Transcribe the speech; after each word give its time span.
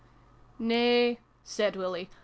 Nay," 0.57 1.19
said 1.43 1.75
Willie. 1.75 2.09